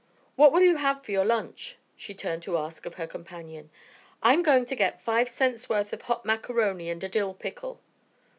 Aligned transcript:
"What 0.35 0.51
will 0.51 0.63
you 0.63 0.77
have 0.77 1.05
for 1.05 1.11
your 1.11 1.25
lunch?" 1.25 1.77
she 1.95 2.15
turned 2.15 2.41
to 2.41 2.57
ask 2.57 2.87
of 2.87 2.95
her 2.95 3.05
companion. 3.05 3.69
"I'm 4.23 4.41
going 4.41 4.65
to 4.65 4.75
get 4.75 4.99
five 4.99 5.29
cents' 5.29 5.69
worth 5.69 5.93
of 5.93 6.01
hot 6.01 6.25
macaroni 6.25 6.89
and 6.89 7.03
a 7.03 7.07
dill 7.07 7.35
pickle." 7.35 7.79